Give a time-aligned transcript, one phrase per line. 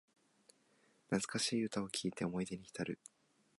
[1.11, 2.97] 懐かしい歌を聴いて思い出にひたる